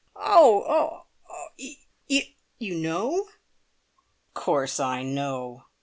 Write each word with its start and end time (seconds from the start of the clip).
Oh! 0.15 1.03
Oh! 1.29 1.47
You 2.57 2.73
know!" 2.75 3.19
"Of 3.27 4.33
course 4.33 4.79
I 4.79 5.03
know!" 5.03 5.65